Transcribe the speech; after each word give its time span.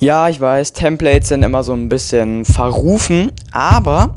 Ja, 0.00 0.28
ich 0.28 0.40
weiß, 0.40 0.74
Templates 0.74 1.30
sind 1.30 1.42
immer 1.42 1.64
so 1.64 1.72
ein 1.72 1.88
bisschen 1.88 2.44
verrufen, 2.44 3.32
aber 3.50 4.14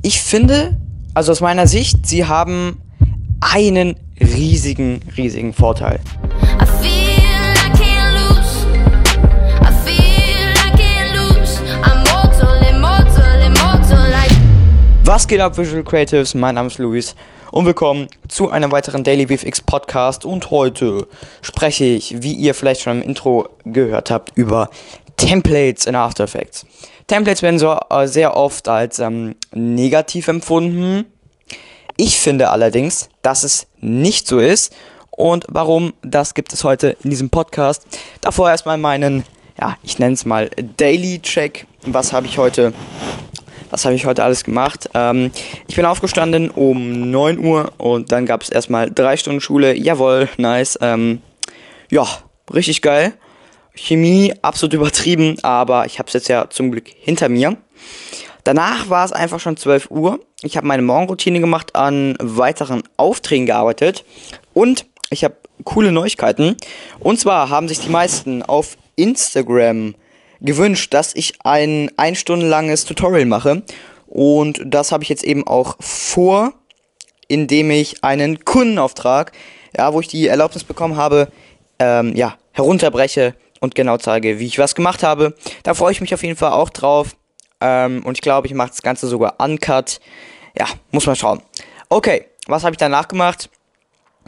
ich 0.00 0.22
finde, 0.22 0.76
also 1.12 1.32
aus 1.32 1.40
meiner 1.40 1.66
Sicht, 1.66 2.06
sie 2.06 2.24
haben 2.24 2.80
einen 3.40 3.96
riesigen, 4.20 5.00
riesigen 5.16 5.52
Vorteil. 5.52 5.98
Was 15.02 15.26
geht 15.26 15.40
ab, 15.40 15.58
Visual 15.58 15.82
Creatives? 15.82 16.34
Mein 16.34 16.54
Name 16.54 16.68
ist 16.68 16.78
Luis 16.78 17.16
und 17.50 17.66
willkommen 17.66 18.08
zu 18.26 18.50
einem 18.50 18.72
weiteren 18.72 19.04
Daily 19.04 19.26
VFX 19.26 19.60
Podcast. 19.60 20.24
Und 20.24 20.50
heute 20.50 21.06
spreche 21.42 21.84
ich, 21.84 22.22
wie 22.22 22.32
ihr 22.32 22.54
vielleicht 22.54 22.82
schon 22.82 23.02
im 23.02 23.08
Intro 23.08 23.48
gehört 23.64 24.10
habt, 24.10 24.32
über 24.36 24.70
Templates 25.24 25.86
in 25.86 25.94
After 25.94 26.24
Effects. 26.24 26.66
Templates 27.06 27.42
werden 27.42 27.58
so 27.58 27.78
äh, 27.90 28.06
sehr 28.06 28.36
oft 28.36 28.68
als 28.68 28.98
ähm, 28.98 29.36
negativ 29.54 30.28
empfunden. 30.28 31.06
Ich 31.96 32.18
finde 32.18 32.50
allerdings, 32.50 33.08
dass 33.22 33.42
es 33.42 33.66
nicht 33.80 34.26
so 34.26 34.38
ist. 34.38 34.74
Und 35.10 35.46
warum, 35.48 35.94
das 36.02 36.34
gibt 36.34 36.52
es 36.52 36.62
heute 36.62 36.96
in 37.02 37.08
diesem 37.08 37.30
Podcast. 37.30 37.86
Davor 38.20 38.50
erstmal 38.50 38.76
meinen, 38.76 39.24
ja, 39.58 39.78
ich 39.82 39.98
nenne 39.98 40.12
es 40.12 40.26
mal 40.26 40.50
Daily 40.76 41.20
Check. 41.20 41.66
Was 41.86 42.12
habe 42.12 42.26
ich 42.26 42.36
heute 42.36 42.74
was 43.70 43.84
habe 43.84 43.96
ich 43.96 44.06
heute 44.06 44.22
alles 44.22 44.44
gemacht? 44.44 44.90
Ähm, 44.94 45.32
ich 45.66 45.74
bin 45.74 45.84
aufgestanden 45.84 46.50
um 46.50 47.10
9 47.10 47.38
Uhr 47.38 47.72
und 47.78 48.12
dann 48.12 48.24
gab 48.24 48.42
es 48.42 48.50
erstmal 48.50 48.90
drei 48.90 49.16
Stunden 49.16 49.40
Schule. 49.40 49.74
Jawohl, 49.74 50.28
nice. 50.36 50.78
Ähm, 50.80 51.22
ja, 51.90 52.06
richtig 52.52 52.82
geil. 52.82 53.14
Chemie 53.74 54.32
absolut 54.42 54.74
übertrieben, 54.74 55.36
aber 55.42 55.86
ich 55.86 55.98
habe 55.98 56.06
es 56.06 56.14
jetzt 56.14 56.28
ja 56.28 56.48
zum 56.48 56.70
Glück 56.70 56.88
hinter 56.88 57.28
mir. 57.28 57.56
Danach 58.44 58.90
war 58.90 59.04
es 59.04 59.12
einfach 59.12 59.40
schon 59.40 59.56
12 59.56 59.90
Uhr. 59.90 60.20
Ich 60.42 60.56
habe 60.56 60.66
meine 60.66 60.82
Morgenroutine 60.82 61.40
gemacht, 61.40 61.74
an 61.74 62.16
weiteren 62.20 62.82
Aufträgen 62.96 63.46
gearbeitet 63.46 64.04
und 64.52 64.86
ich 65.10 65.24
habe 65.24 65.36
coole 65.64 65.92
Neuigkeiten. 65.92 66.56
Und 67.00 67.18
zwar 67.18 67.48
haben 67.48 67.68
sich 67.68 67.80
die 67.80 67.88
meisten 67.88 68.42
auf 68.42 68.76
Instagram 68.96 69.94
gewünscht, 70.40 70.92
dass 70.92 71.14
ich 71.14 71.34
ein 71.42 71.90
ein 71.96 72.14
Stunden 72.14 72.46
langes 72.46 72.84
Tutorial 72.84 73.26
mache. 73.26 73.62
Und 74.06 74.60
das 74.64 74.92
habe 74.92 75.02
ich 75.02 75.08
jetzt 75.08 75.24
eben 75.24 75.46
auch 75.46 75.76
vor, 75.80 76.52
indem 77.28 77.70
ich 77.70 78.04
einen 78.04 78.44
Kundenauftrag, 78.44 79.32
ja, 79.76 79.92
wo 79.92 80.00
ich 80.00 80.08
die 80.08 80.28
Erlaubnis 80.28 80.64
bekommen 80.64 80.96
habe, 80.96 81.28
ähm, 81.78 82.14
ja, 82.14 82.36
herunterbreche 82.52 83.34
und 83.64 83.74
genau 83.74 83.96
zeige, 83.96 84.38
wie 84.38 84.46
ich 84.46 84.58
was 84.58 84.74
gemacht 84.74 85.02
habe. 85.02 85.34
Da 85.64 85.74
freue 85.74 85.92
ich 85.92 86.00
mich 86.00 86.14
auf 86.14 86.22
jeden 86.22 86.36
Fall 86.36 86.52
auch 86.52 86.70
drauf. 86.70 87.16
Ähm, 87.60 88.04
und 88.04 88.16
ich 88.16 88.22
glaube, 88.22 88.46
ich 88.46 88.54
mache 88.54 88.68
das 88.68 88.82
Ganze 88.82 89.08
sogar 89.08 89.34
uncut. 89.38 90.00
Ja, 90.56 90.66
muss 90.92 91.06
man 91.06 91.16
schauen. 91.16 91.42
Okay, 91.88 92.26
was 92.46 92.62
habe 92.62 92.74
ich 92.74 92.78
danach 92.78 93.08
gemacht? 93.08 93.50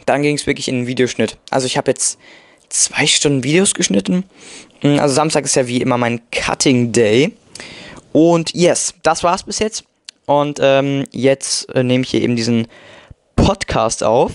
Dann 0.05 0.21
ging 0.21 0.35
es 0.35 0.45
wirklich 0.47 0.67
in 0.67 0.79
den 0.81 0.87
Videoschnitt. 0.87 1.37
Also 1.49 1.65
ich 1.65 1.77
habe 1.77 1.91
jetzt 1.91 2.19
zwei 2.69 3.07
Stunden 3.07 3.43
Videos 3.43 3.73
geschnitten. 3.73 4.25
Mm, 4.81 4.99
Also 4.99 5.15
Samstag 5.15 5.45
ist 5.45 5.55
ja 5.55 5.67
wie 5.67 5.81
immer 5.81 5.97
mein 5.97 6.21
Cutting 6.31 6.91
Day. 6.91 7.33
Und 8.11 8.53
yes, 8.53 8.93
das 9.03 9.23
war's 9.23 9.43
bis 9.43 9.59
jetzt. 9.59 9.83
Und 10.25 10.59
ähm, 10.61 11.05
jetzt 11.11 11.73
äh, 11.75 11.83
nehme 11.83 12.03
ich 12.03 12.09
hier 12.09 12.21
eben 12.21 12.35
diesen 12.35 12.67
Podcast 13.35 14.03
auf. 14.03 14.33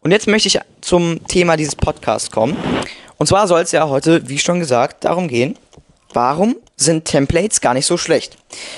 Und 0.00 0.10
jetzt 0.10 0.28
möchte 0.28 0.48
ich 0.48 0.60
zum 0.82 1.26
Thema 1.26 1.56
dieses 1.56 1.74
Podcasts 1.74 2.30
kommen. 2.30 2.56
Und 3.18 3.26
zwar 3.26 3.46
soll 3.46 3.60
es 3.60 3.72
ja 3.72 3.88
heute, 3.88 4.28
wie 4.28 4.38
schon 4.38 4.60
gesagt, 4.60 5.04
darum 5.04 5.28
gehen, 5.28 5.56
warum 6.12 6.56
sind 6.76 7.04
Templates 7.04 7.60
gar 7.60 7.74
nicht 7.74 7.86
so 7.86 7.96
schlecht? 7.96 8.36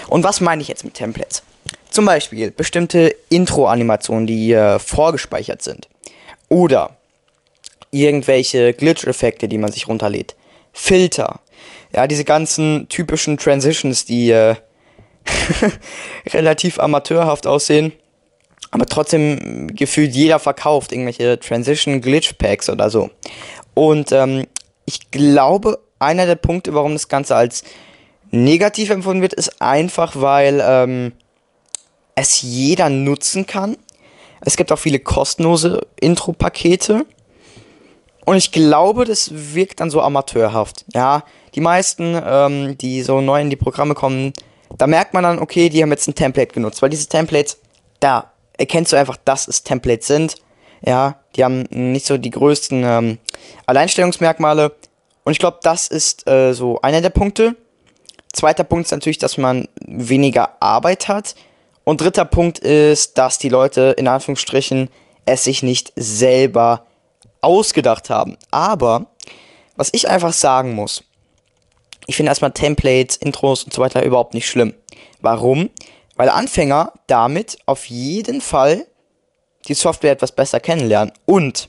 Und 0.08 0.24
was 0.24 0.40
meine 0.40 0.62
ich 0.62 0.68
jetzt 0.68 0.84
mit 0.84 0.94
Templates? 0.94 1.42
Zum 1.90 2.04
Beispiel 2.04 2.50
bestimmte 2.50 3.14
Intro-Animationen, 3.30 4.26
die 4.26 4.52
äh, 4.52 4.78
vorgespeichert 4.78 5.62
sind. 5.62 5.88
Oder 6.48 6.96
irgendwelche 7.90 8.72
Glitch-Effekte, 8.74 9.48
die 9.48 9.58
man 9.58 9.72
sich 9.72 9.88
runterlädt. 9.88 10.36
Filter. 10.72 11.40
Ja, 11.94 12.06
diese 12.06 12.24
ganzen 12.24 12.88
typischen 12.88 13.38
Transitions, 13.38 14.04
die 14.04 14.30
äh, 14.30 14.56
relativ 16.32 16.78
amateurhaft 16.78 17.46
aussehen. 17.46 17.92
Aber 18.70 18.86
trotzdem 18.86 19.74
gefühlt 19.74 20.14
jeder 20.14 20.38
verkauft 20.38 20.92
irgendwelche 20.92 21.38
Transition 21.38 22.00
Glitch 22.00 22.34
Packs 22.34 22.68
oder 22.68 22.90
so. 22.90 23.10
Und 23.76 24.10
ähm, 24.10 24.46
ich 24.86 25.10
glaube, 25.10 25.80
einer 25.98 26.24
der 26.24 26.36
Punkte, 26.36 26.72
warum 26.72 26.94
das 26.94 27.08
Ganze 27.08 27.36
als 27.36 27.62
negativ 28.30 28.88
empfunden 28.88 29.20
wird, 29.20 29.34
ist 29.34 29.60
einfach, 29.60 30.16
weil 30.16 30.62
ähm, 30.64 31.12
es 32.14 32.40
jeder 32.40 32.88
nutzen 32.88 33.46
kann. 33.46 33.76
Es 34.40 34.56
gibt 34.56 34.72
auch 34.72 34.78
viele 34.78 34.98
kostenlose 34.98 35.86
Intro-Pakete. 36.00 37.04
Und 38.24 38.36
ich 38.36 38.50
glaube, 38.50 39.04
das 39.04 39.30
wirkt 39.32 39.80
dann 39.80 39.90
so 39.90 40.00
amateurhaft. 40.00 40.86
Ja, 40.94 41.24
die 41.54 41.60
meisten, 41.60 42.18
ähm, 42.24 42.78
die 42.78 43.02
so 43.02 43.20
neu 43.20 43.42
in 43.42 43.50
die 43.50 43.56
Programme 43.56 43.94
kommen, 43.94 44.32
da 44.78 44.86
merkt 44.86 45.12
man 45.12 45.22
dann, 45.22 45.38
okay, 45.38 45.68
die 45.68 45.82
haben 45.82 45.90
jetzt 45.90 46.08
ein 46.08 46.14
Template 46.14 46.54
genutzt. 46.54 46.80
Weil 46.80 46.88
diese 46.88 47.08
Templates, 47.08 47.58
da 48.00 48.32
erkennst 48.56 48.94
du 48.94 48.96
einfach, 48.96 49.18
dass 49.22 49.46
es 49.48 49.64
Templates 49.64 50.06
sind. 50.06 50.36
Ja, 50.80 51.20
die 51.34 51.44
haben 51.44 51.64
nicht 51.70 52.06
so 52.06 52.16
die 52.16 52.30
größten 52.30 52.82
ähm, 52.84 53.18
Alleinstellungsmerkmale. 53.66 54.72
Und 55.24 55.32
ich 55.32 55.38
glaube, 55.38 55.58
das 55.62 55.88
ist 55.88 56.28
äh, 56.28 56.52
so 56.52 56.80
einer 56.80 57.00
der 57.00 57.10
Punkte. 57.10 57.56
Zweiter 58.32 58.64
Punkt 58.64 58.86
ist 58.86 58.92
natürlich, 58.92 59.18
dass 59.18 59.38
man 59.38 59.68
weniger 59.86 60.60
Arbeit 60.60 61.08
hat. 61.08 61.34
Und 61.84 62.00
dritter 62.00 62.24
Punkt 62.24 62.58
ist, 62.58 63.18
dass 63.18 63.38
die 63.38 63.48
Leute 63.48 63.94
in 63.96 64.08
Anführungsstrichen 64.08 64.88
es 65.24 65.44
sich 65.44 65.62
nicht 65.62 65.92
selber 65.96 66.86
ausgedacht 67.40 68.10
haben. 68.10 68.36
Aber 68.50 69.06
was 69.76 69.90
ich 69.92 70.08
einfach 70.08 70.32
sagen 70.32 70.74
muss, 70.74 71.04
ich 72.06 72.16
finde 72.16 72.30
erstmal 72.30 72.52
Templates, 72.52 73.16
Intros 73.16 73.64
und 73.64 73.72
so 73.72 73.82
weiter 73.82 74.04
überhaupt 74.04 74.34
nicht 74.34 74.48
schlimm. 74.48 74.74
Warum? 75.20 75.70
Weil 76.16 76.28
Anfänger 76.28 76.92
damit 77.06 77.58
auf 77.66 77.86
jeden 77.86 78.40
Fall 78.40 78.86
die 79.66 79.74
Software 79.74 80.12
etwas 80.12 80.32
besser 80.32 80.60
kennenlernen. 80.60 81.12
Und, 81.26 81.68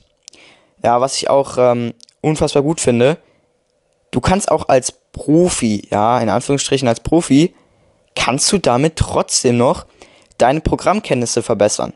ja, 0.82 1.00
was 1.00 1.16
ich 1.16 1.30
auch 1.30 1.56
ähm, 1.58 1.94
unfassbar 2.20 2.62
gut 2.62 2.80
finde, 2.80 3.18
du 4.10 4.20
kannst 4.20 4.50
auch 4.50 4.68
als 4.68 4.92
Profi, 4.92 5.86
ja, 5.90 6.20
in 6.20 6.28
Anführungsstrichen 6.28 6.88
als 6.88 7.00
Profi, 7.00 7.54
kannst 8.14 8.50
du 8.52 8.58
damit 8.58 8.96
trotzdem 8.96 9.56
noch 9.56 9.86
deine 10.38 10.60
Programmkenntnisse 10.60 11.42
verbessern. 11.42 11.92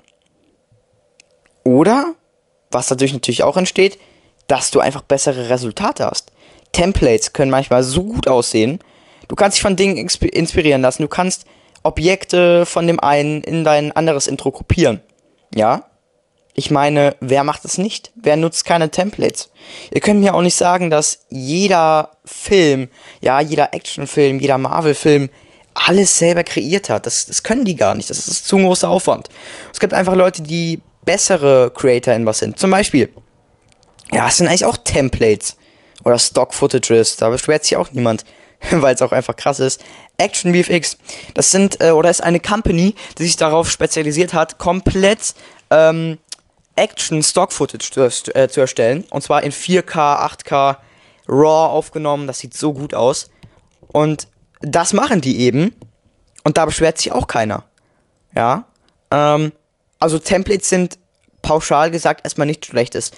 Oder, 1.64 2.14
was 2.70 2.88
dadurch 2.88 3.12
natürlich 3.12 3.42
auch 3.42 3.56
entsteht, 3.56 3.98
dass 4.48 4.70
du 4.70 4.80
einfach 4.80 5.02
bessere 5.02 5.48
Resultate 5.48 6.04
hast. 6.04 6.32
Templates 6.72 7.32
können 7.32 7.50
manchmal 7.50 7.82
so 7.82 8.02
gut 8.02 8.26
aussehen. 8.26 8.80
Du 9.28 9.36
kannst 9.36 9.58
dich 9.58 9.62
von 9.62 9.76
Dingen 9.76 9.96
insp- 9.96 10.26
inspirieren 10.26 10.82
lassen. 10.82 11.02
Du 11.02 11.08
kannst 11.08 11.44
Objekte 11.84 12.66
von 12.66 12.86
dem 12.86 12.98
einen 12.98 13.42
in 13.42 13.62
dein 13.62 13.92
anderes 13.92 14.26
Intro 14.26 14.50
kopieren. 14.50 15.00
Ja? 15.54 15.84
Ich 16.54 16.70
meine, 16.70 17.16
wer 17.20 17.44
macht 17.44 17.64
es 17.64 17.78
nicht? 17.78 18.12
Wer 18.14 18.36
nutzt 18.36 18.64
keine 18.64 18.90
Templates? 18.90 19.50
Ihr 19.90 20.00
könnt 20.00 20.20
mir 20.20 20.34
auch 20.34 20.42
nicht 20.42 20.54
sagen, 20.54 20.90
dass 20.90 21.20
jeder 21.30 22.10
Film, 22.24 22.88
ja, 23.20 23.40
jeder 23.40 23.72
Actionfilm, 23.72 24.38
jeder 24.38 24.58
Marvel-Film 24.58 25.30
alles 25.74 26.18
selber 26.18 26.44
kreiert 26.44 26.90
hat. 26.90 27.06
Das, 27.06 27.26
das 27.26 27.42
können 27.42 27.64
die 27.64 27.76
gar 27.76 27.94
nicht. 27.94 28.10
Das 28.10 28.28
ist 28.28 28.46
zu 28.46 28.56
ein 28.56 28.64
großer 28.64 28.88
Aufwand. 28.88 29.28
Es 29.72 29.80
gibt 29.80 29.94
einfach 29.94 30.14
Leute, 30.14 30.42
die 30.42 30.82
bessere 31.04 31.70
Creator 31.74 32.14
in 32.14 32.26
was 32.26 32.38
sind. 32.38 32.58
Zum 32.58 32.70
Beispiel, 32.70 33.08
ja, 34.12 34.28
es 34.28 34.36
sind 34.36 34.48
eigentlich 34.48 34.66
auch 34.66 34.76
Templates 34.76 35.56
oder 36.04 36.18
Stock-Footages. 36.18 37.16
Da 37.16 37.30
beschwert 37.30 37.64
sich 37.64 37.76
auch 37.76 37.90
niemand, 37.92 38.24
weil 38.70 38.94
es 38.94 39.00
auch 39.00 39.12
einfach 39.12 39.36
krass 39.36 39.58
ist. 39.58 39.82
Action 40.18 40.54
VFX, 40.54 40.98
das 41.32 41.50
sind, 41.50 41.80
äh, 41.80 41.92
oder 41.92 42.10
ist 42.10 42.22
eine 42.22 42.40
Company, 42.40 42.94
die 43.16 43.24
sich 43.24 43.36
darauf 43.36 43.70
spezialisiert 43.70 44.34
hat, 44.34 44.58
komplett 44.58 45.34
ähm, 45.70 46.18
Action 46.76 47.22
Stock 47.22 47.52
Footage 47.52 47.90
zu, 47.90 48.34
äh, 48.34 48.48
zu 48.48 48.60
erstellen. 48.60 49.04
Und 49.10 49.22
zwar 49.22 49.42
in 49.42 49.52
4K, 49.52 50.18
8K, 50.18 50.78
RAW 51.28 51.72
aufgenommen. 51.72 52.26
Das 52.26 52.38
sieht 52.38 52.54
so 52.54 52.72
gut 52.72 52.94
aus. 52.94 53.30
Und 53.88 54.28
das 54.60 54.92
machen 54.92 55.20
die 55.20 55.40
eben. 55.40 55.74
Und 56.44 56.56
da 56.56 56.64
beschwert 56.64 56.98
sich 56.98 57.12
auch 57.12 57.26
keiner. 57.26 57.64
Ja. 58.34 58.64
Ähm, 59.10 59.52
also 59.98 60.18
Templates 60.18 60.68
sind 60.68 60.98
pauschal 61.42 61.90
gesagt 61.90 62.24
erstmal 62.24 62.46
nichts 62.46 62.66
Schlechtes. 62.68 63.10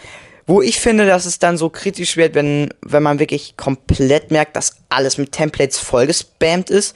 Wo 0.46 0.60
ich 0.60 0.78
finde, 0.78 1.06
dass 1.06 1.24
es 1.24 1.38
dann 1.38 1.56
so 1.56 1.70
kritisch 1.70 2.16
wird, 2.16 2.34
wenn, 2.34 2.68
wenn 2.82 3.02
man 3.02 3.18
wirklich 3.18 3.56
komplett 3.56 4.30
merkt, 4.30 4.56
dass 4.56 4.76
alles 4.90 5.16
mit 5.16 5.32
Templates 5.32 5.78
vollgespammt 5.78 6.68
ist 6.68 6.94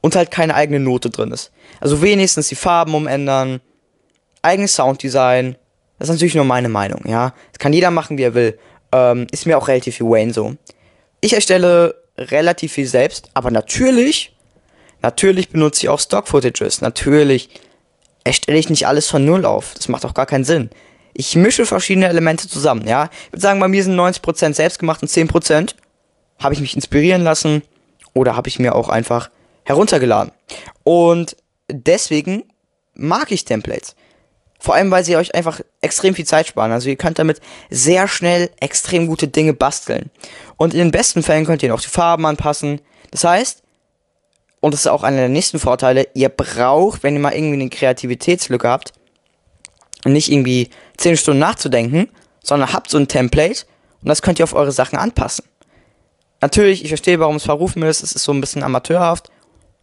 und 0.00 0.16
halt 0.16 0.32
keine 0.32 0.54
eigene 0.54 0.80
Note 0.80 1.10
drin 1.10 1.30
ist. 1.30 1.52
Also 1.80 2.02
wenigstens 2.02 2.48
die 2.48 2.56
Farben 2.56 2.94
umändern, 2.94 3.60
eigenes 4.42 4.74
Sounddesign. 4.74 5.56
Das 5.98 6.08
ist 6.08 6.14
natürlich 6.14 6.34
nur 6.34 6.44
meine 6.44 6.68
Meinung, 6.68 7.02
ja. 7.06 7.34
Das 7.52 7.58
kann 7.58 7.72
jeder 7.72 7.90
machen, 7.90 8.18
wie 8.18 8.22
er 8.22 8.34
will. 8.34 8.58
Ähm, 8.92 9.26
ist 9.30 9.46
mir 9.46 9.58
auch 9.58 9.68
relativ 9.68 10.00
wie 10.00 10.04
Wayne 10.04 10.32
so. 10.32 10.54
Ich 11.20 11.32
erstelle 11.32 11.94
relativ 12.16 12.72
viel 12.72 12.86
selbst, 12.86 13.30
aber 13.34 13.50
natürlich, 13.50 14.34
natürlich 15.02 15.50
benutze 15.50 15.82
ich 15.82 15.88
auch 15.88 16.00
Stock-Footages. 16.00 16.80
Natürlich 16.80 17.50
erstelle 18.24 18.58
ich 18.58 18.70
nicht 18.70 18.86
alles 18.86 19.08
von 19.08 19.24
Null 19.24 19.44
auf. 19.44 19.74
Das 19.74 19.88
macht 19.88 20.04
auch 20.04 20.14
gar 20.14 20.26
keinen 20.26 20.44
Sinn. 20.44 20.70
Ich 21.14 21.34
mische 21.34 21.66
verschiedene 21.66 22.08
Elemente 22.08 22.48
zusammen, 22.48 22.86
ja. 22.86 23.10
Ich 23.26 23.32
würde 23.32 23.42
sagen, 23.42 23.60
bei 23.60 23.68
mir 23.68 23.82
sind 23.82 23.98
90% 23.98 24.54
selbst 24.54 24.78
gemacht 24.78 25.02
und 25.02 25.08
10% 25.08 25.74
habe 26.38 26.54
ich 26.54 26.60
mich 26.60 26.76
inspirieren 26.76 27.22
lassen 27.22 27.62
oder 28.14 28.36
habe 28.36 28.48
ich 28.48 28.58
mir 28.58 28.74
auch 28.74 28.88
einfach 28.88 29.30
heruntergeladen. 29.64 30.32
Und 30.84 31.36
deswegen 31.68 32.44
mag 32.94 33.32
ich 33.32 33.44
Templates. 33.44 33.96
Vor 34.58 34.74
allem, 34.74 34.90
weil 34.90 35.04
sie 35.04 35.16
euch 35.16 35.34
einfach 35.34 35.60
extrem 35.80 36.14
viel 36.14 36.26
Zeit 36.26 36.48
sparen. 36.48 36.72
Also 36.72 36.88
ihr 36.88 36.96
könnt 36.96 37.18
damit 37.18 37.40
sehr 37.70 38.08
schnell 38.08 38.50
extrem 38.60 39.06
gute 39.06 39.28
Dinge 39.28 39.52
basteln. 39.52 40.10
Und 40.56 40.74
in 40.74 40.80
den 40.80 40.90
besten 40.90 41.22
Fällen 41.22 41.46
könnt 41.46 41.62
ihr 41.62 41.68
noch 41.68 41.80
die 41.80 41.88
Farben 41.88 42.26
anpassen. 42.26 42.80
Das 43.10 43.24
heißt, 43.24 43.62
und 44.60 44.74
das 44.74 44.80
ist 44.80 44.86
auch 44.88 45.04
einer 45.04 45.18
der 45.18 45.28
nächsten 45.28 45.60
Vorteile, 45.60 46.08
ihr 46.14 46.28
braucht, 46.28 47.02
wenn 47.02 47.14
ihr 47.14 47.20
mal 47.20 47.32
irgendwie 47.32 47.60
eine 47.60 47.70
Kreativitätslücke 47.70 48.68
habt, 48.68 48.92
nicht 50.04 50.30
irgendwie 50.30 50.70
10 50.96 51.16
Stunden 51.16 51.40
nachzudenken, 51.40 52.08
sondern 52.42 52.72
habt 52.72 52.90
so 52.90 52.98
ein 52.98 53.08
Template 53.08 53.66
und 54.02 54.08
das 54.08 54.22
könnt 54.22 54.38
ihr 54.38 54.44
auf 54.44 54.54
eure 54.54 54.72
Sachen 54.72 54.98
anpassen. 54.98 55.44
Natürlich, 56.40 56.82
ich 56.82 56.88
verstehe, 56.88 57.20
warum 57.20 57.36
es 57.36 57.44
verrufen 57.44 57.82
ist, 57.82 58.02
es 58.02 58.12
ist 58.12 58.24
so 58.24 58.32
ein 58.32 58.40
bisschen 58.40 58.62
amateurhaft, 58.62 59.30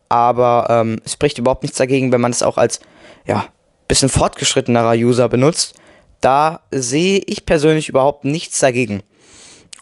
aber 0.09 0.67
ähm, 0.69 1.01
es 1.05 1.13
spricht 1.13 1.37
überhaupt 1.37 1.63
nichts 1.63 1.77
dagegen, 1.77 2.11
wenn 2.11 2.21
man 2.21 2.31
es 2.31 2.43
auch 2.43 2.57
als, 2.57 2.79
ja, 3.25 3.45
bisschen 3.87 4.09
fortgeschrittenerer 4.09 4.93
User 4.93 5.29
benutzt. 5.29 5.75
Da 6.21 6.61
sehe 6.71 7.21
ich 7.25 7.45
persönlich 7.45 7.89
überhaupt 7.89 8.25
nichts 8.25 8.59
dagegen. 8.59 9.03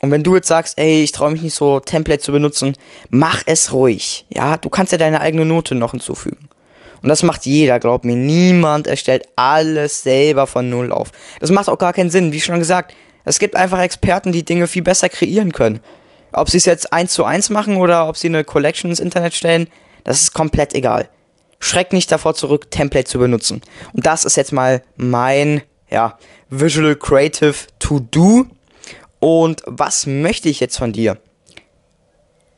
Und 0.01 0.11
wenn 0.11 0.23
du 0.23 0.35
jetzt 0.35 0.49
sagst, 0.49 0.77
ey, 0.77 1.01
ich 1.01 1.13
traue 1.13 1.31
mich 1.31 1.41
nicht 1.41 1.55
so 1.55 1.79
Template 1.79 2.21
zu 2.21 2.33
benutzen, 2.33 2.75
mach 3.09 3.43
es 3.45 3.71
ruhig. 3.71 4.25
Ja, 4.29 4.57
du 4.57 4.69
kannst 4.69 4.91
ja 4.91 4.97
deine 4.97 5.21
eigene 5.21 5.45
Note 5.45 5.75
noch 5.75 5.91
hinzufügen. 5.91 6.49
Und 7.01 7.09
das 7.09 7.23
macht 7.23 7.45
jeder, 7.45 7.79
glaub 7.79 8.03
mir. 8.03 8.15
Niemand 8.15 8.87
erstellt 8.87 9.27
alles 9.35 10.03
selber 10.03 10.47
von 10.47 10.69
Null 10.69 10.91
auf. 10.91 11.11
Das 11.39 11.51
macht 11.51 11.69
auch 11.69 11.77
gar 11.77 11.93
keinen 11.93 12.09
Sinn. 12.09 12.31
Wie 12.33 12.41
schon 12.41 12.59
gesagt, 12.59 12.93
es 13.25 13.39
gibt 13.39 13.55
einfach 13.55 13.79
Experten, 13.79 14.31
die 14.31 14.43
Dinge 14.43 14.67
viel 14.67 14.83
besser 14.83 15.09
kreieren 15.09 15.53
können. 15.53 15.79
Ob 16.33 16.49
sie 16.49 16.57
es 16.57 16.65
jetzt 16.65 16.91
eins 16.91 17.13
zu 17.13 17.23
eins 17.23 17.49
machen 17.49 17.77
oder 17.77 18.09
ob 18.09 18.17
sie 18.17 18.27
eine 18.27 18.43
Collection 18.43 18.89
ins 18.89 18.99
Internet 18.99 19.33
stellen, 19.33 19.67
das 20.03 20.21
ist 20.21 20.33
komplett 20.33 20.73
egal. 20.73 21.07
Schreck 21.63 21.93
nicht 21.93 22.11
davor 22.11 22.35
zurück, 22.35 22.69
Template 22.71 23.05
zu 23.05 23.19
benutzen. 23.19 23.61
Und 23.93 24.05
das 24.05 24.25
ist 24.25 24.35
jetzt 24.35 24.51
mal 24.51 24.83
mein, 24.97 25.61
ja, 25.89 26.17
Visual 26.49 26.95
Creative 26.95 27.55
To-Do. 27.79 28.47
Und 29.19 29.63
was 29.65 30.05
möchte 30.05 30.49
ich 30.49 30.59
jetzt 30.59 30.77
von 30.77 30.91
dir? 30.91 31.17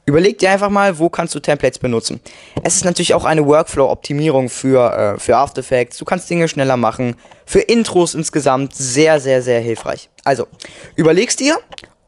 Überleg 0.07 0.39
dir 0.39 0.51
einfach 0.51 0.69
mal, 0.69 0.97
wo 0.97 1.09
kannst 1.09 1.35
du 1.35 1.39
Templates 1.39 1.77
benutzen. 1.77 2.19
Es 2.63 2.75
ist 2.75 2.85
natürlich 2.85 3.13
auch 3.13 3.25
eine 3.25 3.45
Workflow-Optimierung 3.45 4.49
für, 4.49 5.15
äh, 5.15 5.19
für 5.19 5.37
After 5.37 5.59
Effects. 5.59 5.97
Du 5.97 6.05
kannst 6.05 6.29
Dinge 6.29 6.47
schneller 6.47 6.77
machen. 6.77 7.15
Für 7.45 7.59
Intros 7.59 8.15
insgesamt 8.15 8.75
sehr, 8.75 9.19
sehr, 9.19 9.43
sehr 9.43 9.61
hilfreich. 9.61 10.09
Also, 10.23 10.47
überlegst 10.95 11.39
dir 11.39 11.59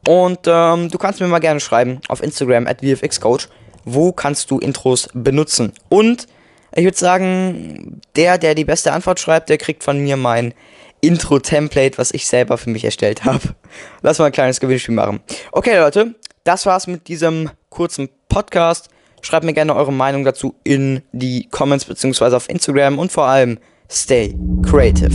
und 0.08 0.40
ähm, 0.46 0.90
du 0.90 0.98
kannst 0.98 1.20
mir 1.20 1.28
mal 1.28 1.38
gerne 1.38 1.60
schreiben 1.60 2.00
auf 2.08 2.22
Instagram 2.22 2.66
at 2.66 2.80
VFXCoach, 2.80 3.48
wo 3.84 4.12
kannst 4.12 4.50
du 4.50 4.58
Intros 4.58 5.08
benutzen. 5.12 5.72
Und 5.88 6.26
ich 6.74 6.84
würde 6.84 6.96
sagen, 6.96 8.00
der, 8.16 8.38
der 8.38 8.54
die 8.54 8.64
beste 8.64 8.92
Antwort 8.92 9.20
schreibt, 9.20 9.48
der 9.48 9.58
kriegt 9.58 9.84
von 9.84 9.98
mir 9.98 10.16
mein 10.16 10.54
Intro-Template, 11.00 11.98
was 11.98 12.10
ich 12.12 12.26
selber 12.26 12.58
für 12.58 12.70
mich 12.70 12.84
erstellt 12.84 13.24
habe. 13.24 13.40
Lass 14.02 14.18
mal 14.18 14.26
ein 14.26 14.32
kleines 14.32 14.60
Gewinnspiel 14.60 14.94
machen. 14.94 15.20
Okay, 15.52 15.78
Leute, 15.78 16.14
das 16.44 16.66
war's 16.66 16.86
mit 16.86 17.08
diesem 17.08 17.50
kurzen 17.68 18.08
Podcast. 18.28 18.88
Schreibt 19.22 19.44
mir 19.44 19.52
gerne 19.52 19.74
eure 19.74 19.92
Meinung 19.92 20.24
dazu 20.24 20.54
in 20.64 21.02
die 21.12 21.48
Comments 21.50 21.84
beziehungsweise 21.84 22.36
auf 22.36 22.48
Instagram 22.48 22.98
und 22.98 23.12
vor 23.12 23.26
allem 23.26 23.58
stay 23.90 24.34
creative. 24.62 25.12